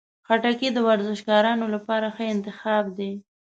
خټکی 0.27 0.67
د 0.73 0.77
ورزشکارانو 0.87 1.65
لپاره 1.75 2.07
ښه 2.15 2.25
انتخاب 2.33 2.85
دی. 2.97 3.11